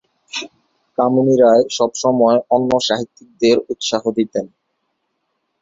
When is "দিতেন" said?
4.17-4.45